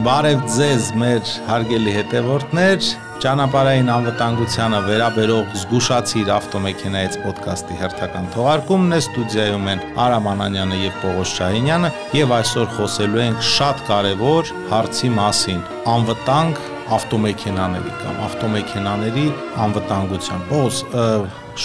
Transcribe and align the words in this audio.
Բարև 0.00 0.44
ձեզ, 0.48 0.84
մեր 0.96 1.30
հարգելի 1.44 1.92
հետևորդներ։ 1.92 2.86
Ճանապարհային 3.20 3.90
անվտանգությանը 3.92 4.78
վերաբերող 4.86 5.50
զգուշացիր 5.60 6.30
ավտոմեքենայից 6.36 7.18
ոդկասթի 7.26 7.76
հերթական 7.82 8.30
թողարկումն 8.32 8.96
է 8.96 9.00
ստուդիայում 9.04 9.68
են 9.74 9.84
Արամ 10.06 10.30
Անանյանը 10.32 10.80
եւ 10.86 10.96
Պողոս 11.02 11.36
Շահինյանը 11.36 11.92
եւ 12.16 12.34
այսօր 12.38 12.72
խոսելու 12.78 13.22
ենք 13.26 13.46
շատ 13.50 13.84
կարեւոր 13.90 14.56
հարցի 14.72 15.14
մասին՝ 15.20 15.62
անվտանգ 16.00 16.66
ավտոմեքենաների 16.96 17.96
կամ 18.00 18.26
ավտոմեքենաների 18.30 19.26
անվտանգության։ 19.68 20.46
Պողոս 20.54 20.84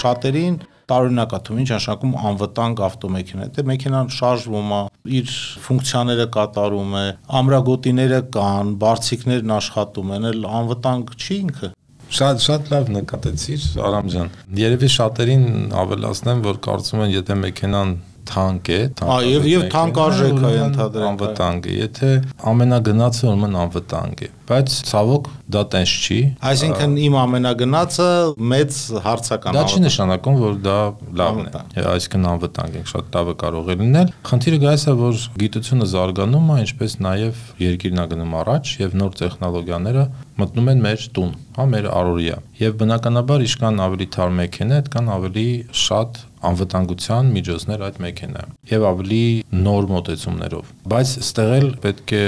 շատերին 0.04 0.64
տարօրինակ 0.92 1.36
է 1.36 1.40
թվում, 1.46 1.62
ինչ 1.64 1.70
նշանակում 1.76 2.14
անվտանգ 2.30 2.82
ավտոմեքենա։ 2.86 3.48
Դե 3.56 3.66
մեքենան 3.70 4.12
շարժվում 4.16 4.74
է, 4.76 4.82
իր 5.20 5.34
ֆունկցիաները 5.66 6.28
կատարում 6.36 6.94
է, 7.00 7.06
ամրագոտիները 7.40 8.20
կան, 8.36 8.74
բարձիկներն 8.86 9.56
աշխատում 9.56 10.14
են, 10.16 10.30
էլ 10.32 10.48
անվտանգ 10.62 11.16
չի 11.16 11.40
ինքը։ 11.46 11.72
Շատ 12.16 12.44
շատ 12.46 12.68
լավ 12.70 12.90
նկատեցիր, 12.96 13.64
Արամ 13.82 14.10
ջան։ 14.14 14.28
Երևի 14.62 14.90
շատերին 14.96 15.48
ավելացնեմ, 15.82 16.44
որ 16.46 16.60
կարծում 16.68 17.02
են, 17.06 17.14
եթե 17.16 17.38
մեքենան 17.42 17.96
թանկ 18.32 18.72
է, 18.76 18.80
թանկ։ 19.00 19.14
Այ 19.16 19.50
եւ 19.52 19.68
թանկ 19.76 20.02
արժեք 20.06 20.40
է 20.40 20.56
ընդհանրապես 20.66 21.10
անվտանգ 21.12 21.70
է, 21.70 21.78
եթե 21.82 22.12
ամենագնացը 22.54 23.30
ուրեմն 23.30 23.62
անվտանգ 23.66 24.26
է 24.26 24.32
բայց 24.46 24.74
ցավոք 24.86 25.28
դա 25.54 25.62
տենց 25.74 25.92
չի 26.06 26.18
այսինքն 26.50 26.92
իմ 27.02 27.16
ամենագնացը 27.22 28.08
մեծ 28.52 28.76
հարցական 29.06 29.58
դա 29.58 29.64
չի 29.66 29.80
նշանակում 29.86 30.38
որ 30.42 30.60
դա 30.66 30.76
լավն 31.22 31.48
է 31.50 31.86
այսինքն 31.94 32.28
անվտանգ 32.32 32.78
է 32.78 32.84
շատ 32.92 33.18
լավը 33.18 33.36
կարող 33.42 33.72
է 33.74 33.78
լինել 33.82 34.14
խնդիրը 34.30 34.60
գայս 34.66 34.86
է 34.86 34.96
որ 35.02 35.24
գիտությունը 35.46 35.90
զարգանում 35.96 36.52
է 36.56 36.60
ինչպես 36.66 36.98
նաև 37.06 37.42
երկիրն 37.66 38.04
է 38.06 38.08
գնում 38.14 38.38
առաջ 38.46 38.76
եւ 38.86 38.96
նոր 39.02 39.18
տեխնոլոգիաները 39.26 40.06
մտնում 40.46 40.72
են 40.76 40.86
մեր 40.86 41.10
տուն 41.16 41.36
հա 41.56 41.66
մեր 41.74 41.90
առօրյա 41.96 42.38
եւ 42.60 42.80
բնականաբար 42.86 43.46
իշքան 43.50 43.84
ավելի 43.86 44.08
թար 44.16 44.34
մեքենա 44.42 44.80
այդքան 44.82 45.12
ավելի 45.16 45.50
շատ 45.86 46.24
անվտանգության 46.50 47.34
միջոցներ 47.36 47.86
այդ 47.90 48.00
մեքենայում 48.06 48.56
եւ 48.76 48.88
ավելի 48.92 49.24
նոր 49.66 49.90
մոտեցումներով 49.96 50.72
բայց 50.96 51.14
ստեղ 51.26 51.54
էլ 51.56 51.68
պետք 51.86 52.16
է 52.16 52.26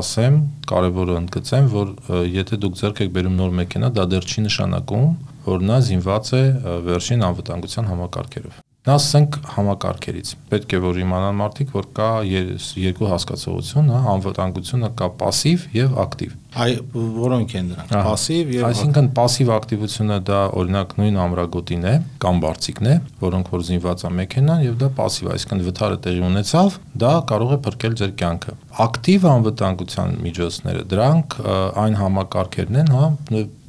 ասեմ 0.00 0.40
կարևորը 0.70 1.16
ընդգծեմ, 1.20 1.68
որ 1.74 1.92
եթե 2.30 2.58
դուք 2.62 2.80
ձեռք 2.80 3.04
եք 3.04 3.12
բերում 3.16 3.38
նոր 3.40 3.54
մեքենա, 3.60 3.92
դա 3.96 4.06
դեռ 4.14 4.26
չի 4.30 4.46
նշանակում, 4.46 5.06
որ 5.50 5.64
նա 5.70 5.78
զինված 5.90 6.32
է 6.40 6.42
վերջին 6.86 7.24
անվտանգության 7.30 7.90
համակարգերով։ 7.90 8.60
Նա 8.85 8.99
ասենք 8.99 9.37
համակարգերից։ 9.49 10.31
Պետք 10.51 10.73
է 10.77 10.79
որ 10.83 10.97
իմանան 11.01 11.37
մարդիկ, 11.39 11.69
որ 11.73 11.85
կա 11.97 12.09
երկու 12.29 13.07
հասկացողություն, 13.09 13.87
հա, 13.89 14.01
անվտանգությունը 14.11 14.89
կա 14.99 15.07
пассив 15.21 15.63
եւ 15.73 15.95
ակտիվ։ 16.03 16.35
Այ 16.61 16.75
որոնք 17.15 17.55
են 17.57 17.71
դրանք։ 17.71 17.95
Пассив 18.05 18.53
եւ 18.53 18.67
Այսինքն 18.69 19.09
пассив 19.17 19.49
ակտիվությունը 19.55 20.19
դա 20.29 20.43
օրինակ 20.61 20.93
նույն 21.01 21.19
ամրագոտին 21.25 21.89
է 21.89 21.95
կամ 22.21 22.43
բարձիկն 22.45 22.91
է, 22.93 22.95
որոնք 23.25 23.51
որ 23.55 23.65
զինված 23.73 24.05
է 24.05 24.13
մեքենան 24.21 24.63
եւ 24.69 24.79
դա 24.85 24.91
пассив, 25.01 25.33
այսինքն 25.33 25.65
վթարը 25.65 25.99
տեղի 26.05 26.23
ունեցավ, 26.29 26.79
դա 27.01 27.13
կարող 27.33 27.57
է 27.57 27.59
փրկել 27.65 27.99
ձեր 28.05 28.15
կյանքը։ 28.21 28.57
Ակտիվ 28.85 29.29
անվտանգության 29.33 30.17
միջոցները, 30.29 30.87
դրանք 30.93 31.37
այն 31.85 32.01
համակարգերն 32.05 32.81
են, 32.85 32.95
հա, 32.95 33.05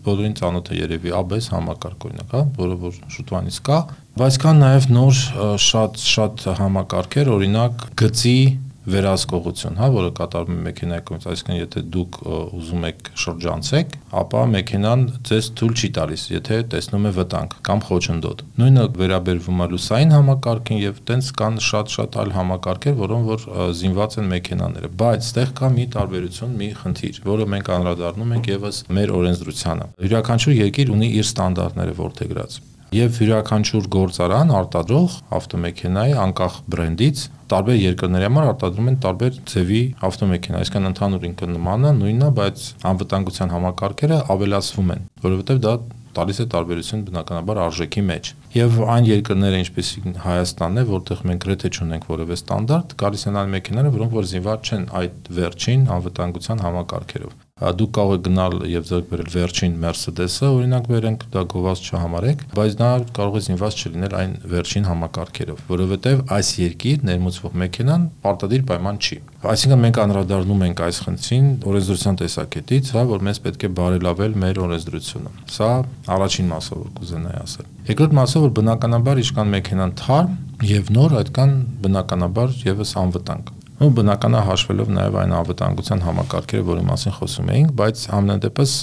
բոլորին 0.05 0.35
ծանոթ 0.39 0.71
է 0.71 0.79
երևի 0.79 1.13
ABS 1.17 1.49
համակարգ 1.53 2.05
օրինակ, 2.09 2.33
հա, 2.33 2.41
որը 2.57 2.77
որ 2.81 2.99
շուտվանից 3.15 3.59
կա, 3.67 3.79
բայց 4.21 4.39
կան 4.41 4.61
նաև 4.65 4.89
նոր 4.97 5.21
շատ 5.65 6.01
շատ 6.11 6.45
համակարգեր, 6.61 7.31
օրինակ 7.37 7.85
գծի 8.01 8.37
վերահսկողություն, 8.81 9.79
հա, 9.81 9.89
որը 9.95 10.11
կատարվում 10.17 10.57
է 10.57 10.63
մեքենայի 10.67 11.03
կողմից, 11.09 11.25
այսինքն 11.31 11.57
եթե 11.61 11.83
դուք 11.95 12.19
ուզում 12.61 12.85
եք 12.91 13.11
շրջանցեք, 13.21 13.95
ապա 14.21 14.41
մեքենան 14.51 15.03
ձեզ 15.31 15.49
թույլ 15.61 15.75
չի 15.81 15.89
տալիս, 15.97 16.23
եթե 16.31 16.57
տեսնում 16.71 17.05
է 17.05 17.11
վտանգ 17.17 17.55
կամ 17.67 17.83
խոչընդոտ։ 17.91 18.43
Նույնը 18.61 18.85
վերաբերվում 19.01 19.61
է 19.61 19.67
լուսային 19.71 20.15
համակարգին 20.17 20.81
եւ 20.81 21.01
տենց 21.11 21.31
կան 21.41 21.61
շատ-շատ 21.71 22.17
այլ 22.21 22.33
համակարգեր, 22.41 22.97
որոնք 23.01 23.29
որ 23.31 23.45
զինված 23.81 24.17
են 24.21 24.31
մեքենաները, 24.31 24.91
բայց 25.01 25.31
այդտեղ 25.31 25.51
կա 25.57 25.67
մի 25.71 25.85
տարբերություն, 25.95 26.55
մի 26.59 26.67
խնդիր, 26.81 27.19
որը 27.23 27.45
մենք 27.53 27.69
անդրադառնում 27.75 28.33
ենք 28.35 28.49
եւս 28.51 28.81
մեր 28.97 29.13
օրենսդրությանը։ 29.21 29.87
Յուրաքանչյուր 30.05 30.57
երկիր 30.57 30.91
ունի 30.97 31.09
իր 31.21 31.25
ստանդարտները 31.29 31.95
որթեգրած 32.01 32.57
եւ 32.91 33.19
յուրաքանչյուր 33.21 33.85
գործարան 33.95 34.49
արտադրող 34.51 35.13
ավտոմեքենայի 35.37 36.15
անկախ 36.25 36.57
բրենդից 36.73 37.21
տարբեր 37.53 37.77
երկրների 37.81 38.27
համար 38.27 38.49
արտադրում 38.51 38.89
են 38.91 38.97
տարբեր 39.05 39.37
ձևի 39.51 39.79
ավտոմեքենա, 40.07 40.59
այսինքն 40.61 40.89
ընդհանուր 40.91 41.25
ինքը 41.29 41.49
նմանն 41.53 41.87
է, 41.87 41.93
նույնն 42.01 42.25
է, 42.27 42.29
բայց 42.41 42.65
անվտանգության 42.91 43.53
համակարգերը 43.55 44.19
ավելացվում 44.35 44.91
են, 44.95 45.05
որովհետեւ 45.23 45.61
դա 45.67 45.73
տալիս 46.11 46.41
է 46.43 46.45
տարբերություն 46.51 47.03
բնականաբար 47.07 47.61
արժեքի 47.65 48.01
մեջ։ 48.11 48.31
Եվ 48.57 48.79
այն 48.95 49.07
երկրները, 49.07 49.61
ինչպես 49.63 49.91
Հայաստանն 50.25 50.81
է, 50.81 50.83
որտեղ 50.91 51.21
մենք 51.31 51.45
գրեթե 51.45 51.71
չունենք 51.71 52.09
որևէ 52.11 52.37
ստանդարտ, 52.41 52.97
գալիս 52.99 53.23
են 53.31 53.39
այն 53.41 53.55
մեքենաները, 53.55 53.95
որոնք 53.95 54.17
որ 54.19 54.27
զինված 54.35 54.71
չեն 54.71 54.83
այդ 55.01 55.31
վերջին 55.39 55.87
անվտանգության 55.95 56.65
համակարգերով 56.67 57.39
դուք 57.61 57.91
կարող 57.97 58.13
եք 58.15 58.23
գնալ 58.25 58.55
եւ 58.71 58.85
ձեռք 58.89 59.09
բերել 59.11 59.27
վերջին 59.35 59.73
Mercedes-ը, 59.81 60.47
օրինակ 60.55 60.87
վերենք, 60.91 61.25
դա 61.33 61.43
գովաց 61.51 61.83
չհամարեք, 61.91 62.41
բայց 62.57 62.77
նա 62.81 62.89
կարող 63.17 63.37
է 63.37 63.41
զինված 63.45 63.77
չլինել 63.81 64.15
այն 64.21 64.33
վերջին 64.51 64.87
համակարգերով, 64.89 65.61
որովհետեւ 65.69 66.23
այս 66.37 66.49
երկիր 66.61 67.05
ներմուծվող 67.11 67.55
մեքենան 67.61 68.07
պարտադիր 68.25 68.65
պայման 68.71 68.99
չի։ 69.01 69.17
Այսինքն 69.51 69.81
մենք 69.81 69.99
անդրադառնում 70.01 70.65
ենք 70.67 70.81
այս 70.85 70.97
խնդրին 71.05 71.47
օրենսդրության 71.71 72.19
տեսակետից, 72.21 72.91
հա, 72.97 73.05
որ 73.11 73.23
մեզ 73.25 73.39
պետք 73.45 73.65
է 73.65 73.71
բարելավել 73.77 74.35
մեր 74.41 74.59
օրենսդրությունը։ 74.65 75.31
Սա 75.55 75.69
առաջին 76.17 76.51
մասը, 76.51 76.77
որ 76.81 76.91
կուզենայի 77.01 77.39
ասել։ 77.41 77.71
Երկրորդ 77.91 78.15
մասը, 78.21 78.43
որ 78.45 78.53
բնականաբար 78.61 79.23
իշքան 79.25 79.55
մեքենան 79.55 79.95
թարմ 80.01 80.37
եւ 80.61 80.93
նոր, 80.93 81.17
այդքան 81.21 81.57
բնականաբար 81.81 82.55
եւս 82.69 82.93
անվտանգ 83.01 83.57
ու 83.81 83.89
բնականա 83.97 84.41
հաշվելով 84.45 84.89
նաև 84.93 85.15
այն 85.21 85.31
անվտանգության 85.39 86.03
համակարգերը, 86.05 86.65
որի 86.69 86.83
մասին 86.91 87.15
խոսում 87.17 87.51
էինք, 87.55 87.71
բայց 87.81 88.03
ամենադեպս 88.17 88.73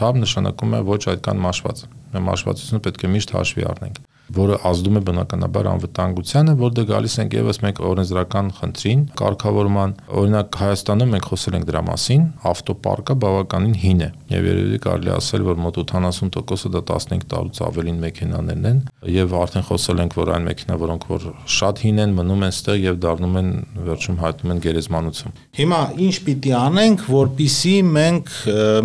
թափ 0.00 0.20
նշանակում 0.22 0.76
է 0.76 0.84
ոչ 0.88 1.00
այդքան 1.12 1.42
մաշված։ 1.44 1.82
մաշվածությունը 2.30 2.84
պետք 2.86 3.04
է 3.04 3.10
միշտ 3.16 3.34
հաշվի 3.36 3.66
առնենք 3.76 4.04
որը 4.34 4.56
ազդում 4.66 4.98
է 4.98 5.02
բնականաբար 5.06 5.68
անվտանգությանը, 5.70 6.54
որտեղ 6.58 6.86
գալիս 6.90 7.14
ենք 7.22 7.36
եւս 7.36 7.60
մեկ 7.62 7.80
օրենսդրական 7.86 8.48
խնդրին, 8.56 9.02
կարգավորման։ 9.20 9.94
Օրինակ 10.20 10.58
Հայաստանում 10.60 11.12
մենք 11.14 11.28
խոսել 11.30 11.56
ենք 11.56 11.66
դրա 11.70 11.82
մասին, 11.86 12.24
ավտոպարկը 12.50 13.16
բավականին 13.22 13.76
հին 13.86 14.02
է 14.06 14.10
եւ 14.34 14.48
երևի 14.50 14.80
կարելի 14.86 15.12
ասել, 15.16 15.46
որ 15.46 15.60
մոտ 15.62 15.78
80%-ը 15.82 16.72
դա 16.74 16.82
15 16.90 17.26
տարուց 17.30 17.60
ավելին 17.66 18.00
մեքենաներն 18.02 18.66
են 18.70 18.80
եւ 19.16 19.36
արդեն 19.40 19.66
խոսել 19.70 20.02
ենք, 20.06 20.16
որ 20.18 20.32
այն 20.36 20.46
մեքենա, 20.50 20.78
որոնք 20.82 21.06
որ 21.12 21.26
շատ 21.56 21.82
հին 21.86 22.02
են, 22.06 22.14
մնում 22.16 22.44
են 22.46 22.54
ստեղ 22.56 22.80
եւ 22.86 23.00
դառնում 23.06 23.38
են 23.40 23.50
վերջում 23.86 24.20
հայտնում 24.26 24.54
են 24.56 24.62
գերեզմանություն։ 24.66 25.36
Հիմա 25.60 25.80
ինչ 26.06 26.14
պիտի 26.26 26.54
անենք, 26.66 27.06
որpիսի 27.16 27.74
մենք 27.96 28.36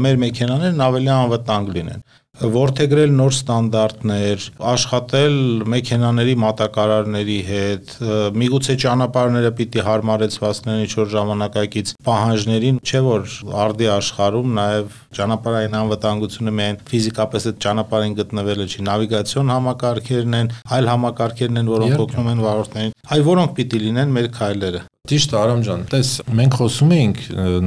մեր 0.06 0.22
մեքենաներն 0.26 0.86
ավելի 0.92 1.14
անվտանգ 1.18 1.74
լինեն 1.78 2.10
ворթեգրել 2.42 3.12
նոր 3.14 3.34
ստանդարտներ, 3.36 4.46
աշխատել 4.72 5.36
մեքենաների 5.72 6.34
մատակարարների 6.42 7.38
հետ, 7.48 7.92
միգուցե 8.42 8.76
ճանապարհները 8.82 9.52
պիտի 9.60 9.84
հարմարեցվածնեն 9.86 10.82
ինչ 10.86 10.92
որ 10.98 11.12
ժամանակակից 11.14 11.94
պահանջներին, 12.08 12.80
չէ 12.82 13.02
որ 13.08 13.36
արդի 13.66 13.90
աշխարհում 13.98 14.56
նաև 14.58 14.96
ճանապարհային 15.22 15.78
անվտանգությունը 15.82 16.56
միայն 16.62 16.82
ֆիզիկապես 16.92 17.48
այդ 17.52 17.60
ճանապարհին 17.68 18.16
գտնվելը 18.22 18.70
չի, 18.72 18.86
նավիգացիոն 18.90 19.54
համակարգերն 19.56 20.40
են, 20.42 20.56
այլ 20.72 20.92
համակարգերն 20.96 21.62
են, 21.62 21.72
որոնք 21.76 22.06
օգնում 22.08 22.32
են 22.32 22.46
վարորդներին, 22.48 22.98
այ 23.12 23.22
որոնք 23.32 23.56
պիտի 23.60 23.86
լինեն 23.86 24.18
մեր 24.18 24.32
քայլերը։ 24.40 24.84
Ճիշտ 25.12 25.34
Արամ 25.36 25.62
ջան, 25.68 25.82
տես 25.92 26.10
մենք 26.40 26.54
խոսում 26.56 26.92
էինք 26.96 27.18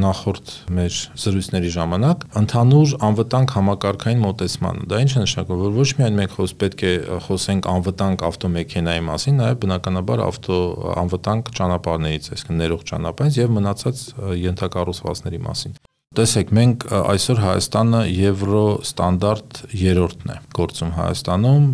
նախորդ 0.01 0.53
մեր 0.79 0.95
զրույցների 1.21 1.73
ժամանակ 1.75 2.25
ընդհանուր 2.41 2.95
անվտանգ 3.09 3.53
համակարգային 3.59 4.23
մոտեցմանը։ 4.25 4.87
Դա 4.89 5.03
ինչ 5.05 5.11
է 5.13 5.25
նշանակում, 5.27 5.61
որ 5.61 5.77
ոչ 5.77 5.89
միայն 6.01 6.19
մենք 6.23 6.37
խոս 6.39 6.57
պետք 6.65 6.85
է 6.89 6.95
խոսենք 7.29 7.69
անվտանգ 7.75 8.27
ավտոմեքենայի 8.33 9.07
մասին, 9.13 9.41
նաև 9.45 9.61
բնականաբար 9.61 10.25
ավտո 10.25 10.61
անվտանգ 11.05 11.55
ճանապարհներից, 11.61 12.31
այսինքն 12.33 12.63
ներող 12.65 12.87
ճանապարհից 12.95 13.41
եւ 13.45 13.57
մնացած 13.61 14.05
ենթակառուցվածքների 14.49 15.45
մասին։ 15.45 15.83
Տեսեք, 16.15 16.51
մենք 16.55 16.85
այսօր 16.95 17.39
Հայաստանը 17.43 18.01
եվրո 18.07 18.67
ստանդարտ 18.87 19.57
երրորդն 19.81 20.31
է 20.31 20.37
գործում 20.55 20.93
Հայաստանում, 20.95 21.65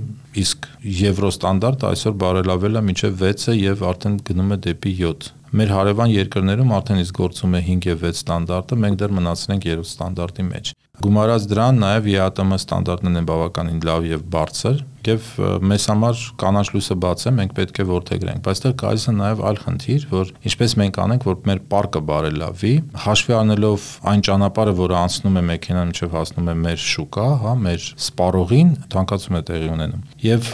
իսկ 0.41 0.69
եվրո 1.01 1.33
ստանդարտը 1.35 1.89
այսօր 1.91 2.15
բարելավել 2.23 2.81
է 2.81 2.83
մինչև 2.89 3.21
6-ը 3.21 3.57
եւ 3.61 3.85
արդեն 3.91 4.17
գնում 4.31 4.57
է 4.57 4.59
դեպի 4.71 4.95
7 5.03 5.29
Մեր 5.51 5.73
հարևան 5.75 6.13
երկրներում 6.15 6.73
արդեն 6.77 6.99
իսկ 7.03 7.17
գործում 7.19 7.55
է 7.59 7.61
5 7.67 7.87
եւ 7.89 8.03
6 8.07 8.19
ստանդարտը, 8.21 8.77
մենք 8.85 8.99
դեռ 9.01 9.15
մնացել 9.17 9.55
ենք 9.57 9.65
3 9.67 9.81
ստանդարտի 9.89 10.45
մեջ։ 10.47 10.69
Գումարած 11.03 11.47
դրան 11.51 11.81
նաև 11.83 12.07
ԵԱՏՄ 12.07 12.59
ստանդարտներն 12.61 13.19
են 13.19 13.27
բավականին 13.31 13.81
լավ 13.89 14.07
եւ 14.11 14.23
բարձր 14.31 14.79
եւ 15.09 15.29
մեզ 15.71 15.87
համար 15.91 16.25
կանաչ 16.41 16.67
լույսը 16.75 16.97
բաց 17.05 17.25
է, 17.27 17.35
մենք 17.41 17.55
պետք 17.57 17.81
է 17.81 17.87
որթեգրենք, 17.91 18.43
բայց 18.47 18.61
այստեղ 18.61 18.75
գալիս 18.81 19.05
է 19.09 19.13
նաեւ 19.17 19.39
այլ 19.49 19.59
խնդիր, 19.61 20.03
որ 20.11 20.31
ինչպես 20.51 20.75
մենք 20.81 20.99
անենք, 21.01 21.27
որ 21.31 21.37
մեր 21.49 21.61
պարկը 21.71 22.01
բարելավի, 22.11 22.73
հաշվի 23.05 23.35
առնելով 23.41 23.87
այն 24.11 24.25
ճանապարհը, 24.29 24.75
որը 24.81 24.97
անցնում 25.01 25.39
է 25.41 25.43
մեքենան, 25.51 25.91
մինչև 25.91 26.17
հասնում 26.19 26.51
է 26.51 26.55
մեր 26.61 26.83
շուկա, 26.85 27.27
հա, 27.41 27.55
մեր 27.65 27.87
սպառողին, 28.05 28.73
թանկացում 28.93 29.39
է 29.41 29.43
տեղի 29.51 29.71
ունենում։ 29.71 30.05
Եվ 30.27 30.51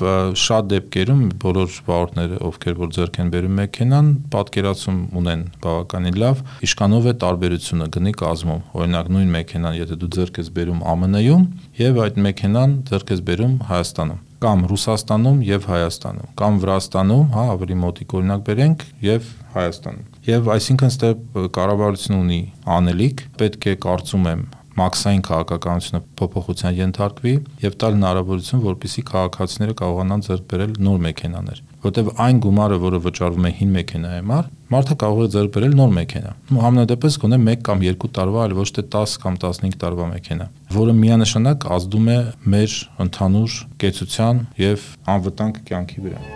շատ 0.46 0.70
դեպքերում 0.70 1.24
բոլոր 1.42 1.76
վարորդները, 1.86 2.38
ովքեր 2.46 2.78
որ 2.82 2.92
ձեռք 2.96 3.18
են 3.26 3.32
բերում 3.34 3.58
մեքենան, 3.60 4.12
պատկերացում 4.36 5.00
ունեն 5.20 5.42
բավականին 5.66 6.20
լավ, 6.22 6.44
իշքանով 6.66 7.10
է 7.10 7.16
տարբերությունը 7.26 7.90
գնի 7.96 8.14
կազմում։ 8.22 8.62
Օրինակ 8.76 9.10
նույն 9.16 9.34
մեքենան, 9.36 9.80
եթե 9.82 10.00
դու 10.04 10.12
ձեռք 10.16 10.40
ես 10.44 10.52
բերում 10.56 10.86
ԱՄՆ-ում 10.86 11.50
եւ 11.82 12.00
այդ 12.06 12.22
մեքենան 12.28 12.78
ձեռք 12.92 13.12
ես 13.16 13.26
բերում 13.26 13.58
Հայաստանում 13.66 14.24
կամ 14.42 14.66
Ռուսաստանում 14.70 15.38
եւ 15.46 15.66
Հայաստանում 15.70 16.34
կամ 16.40 16.58
Վրաստանում, 16.66 17.26
հա, 17.36 17.44
ավելի 17.56 17.76
մոտիկ 17.82 18.14
օրինակ 18.20 18.44
բերենք 18.46 18.84
եւ 19.06 19.30
Հայաստանում։ 19.56 20.04
Եվ 20.26 20.50
այսինքն 20.56 20.92
ստե 20.92 21.10
կառավարությունը 21.56 22.20
ունի 22.26 22.40
անելիք, 22.76 23.24
պետք 23.40 23.66
է 23.66 23.74
կարծում 23.86 24.30
եմ 24.32 24.46
մաքսային 24.76 25.22
քաղաքականությունը 25.24 26.00
փոփոխության 26.20 26.74
ենթարկվի 26.76 27.34
եւ 27.62 27.76
տալ 27.80 27.94
հնարավորություն, 27.96 28.62
որպիսի 28.66 29.04
քաղաքացիները 29.08 29.76
կարողանան 29.80 30.24
ձեռք 30.26 30.44
բերել 30.52 30.74
նոր 30.84 30.98
մեքենաներ, 31.06 31.62
որտեվ 31.86 32.10
այն 32.26 32.42
գումարը, 32.44 32.78
որը 32.84 33.00
վճարվում 33.06 33.46
է 33.46 33.52
հին 33.56 33.72
մեքենայի 33.76 34.20
համար, 34.20 34.50
մարդը 34.72 34.96
կարող 35.02 35.20
է 35.22 35.28
ձեռք 35.34 35.52
բերել 35.54 35.74
նոր 35.78 35.92
մեքենա։ 35.96 36.32
Ու 36.56 36.62
համենայնդեպս 36.64 37.18
գոնե 37.22 37.38
1 37.52 37.60
կամ 37.68 37.84
2 37.86 38.10
տարվա, 38.16 38.40
այլ 38.46 38.54
ոչ 38.58 38.66
թե 38.76 38.84
10 38.96 39.14
կամ 39.22 39.38
15 39.44 39.78
տարվա 39.82 40.08
մեքենա, 40.10 40.48
որը 40.76 40.96
միանշանակ 41.02 41.68
ազդում 41.76 42.10
է 42.16 42.18
մեր 42.56 42.76
ընդհանուր 43.06 43.56
կեցության 43.84 44.42
եւ 44.64 44.90
անվտանգ 45.14 45.62
կյանքի 45.70 46.04
վրա։ 46.06 46.26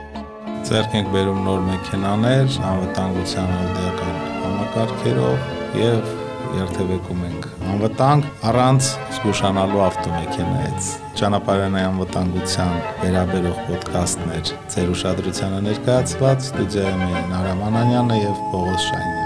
Ձեռք 0.71 0.97
ենք 1.01 1.13
բերում 1.17 1.45
նոր 1.49 1.63
մեքենաներ, 1.71 2.59
անվտանգության 2.71 3.55
արդիական 3.59 4.19
համակարգերով 4.45 5.55
եւ 5.81 6.20
երթևեկում 6.59 7.23
ենք 7.29 7.47
անվտանգ 7.71 8.27
առանց 8.51 8.89
զգուշանալու 9.17 9.83
ավտոմեքենայից։ 9.87 10.91
Ճանապարհային 11.21 11.79
անվտանգության 11.85 12.75
վերաբերող 13.05 13.63
ոդկասթներ 13.71 14.53
ձեր 14.75 14.93
ուշադրությանը 14.97 15.63
ներկայացված 15.71 16.51
ստուդիայում 16.51 17.09
էին 17.09 17.35
Արամ 17.41 17.67
Անանյանը 17.71 18.23
եւ 18.25 18.45
Պողոս 18.53 18.87
Շանյանը։ 18.91 19.20